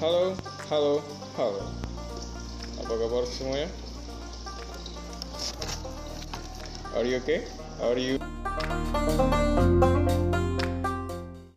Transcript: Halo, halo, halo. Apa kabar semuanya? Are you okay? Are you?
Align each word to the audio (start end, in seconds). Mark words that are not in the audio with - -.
Halo, 0.00 0.32
halo, 0.72 1.04
halo. 1.36 1.60
Apa 2.80 2.88
kabar 2.88 3.28
semuanya? 3.28 3.68
Are 6.96 7.04
you 7.04 7.20
okay? 7.20 7.44
Are 7.84 8.00
you? 8.00 8.16